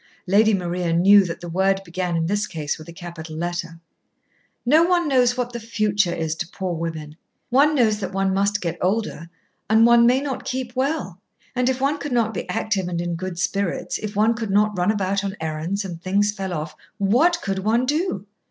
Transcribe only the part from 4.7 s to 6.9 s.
one knows what the Future is to poor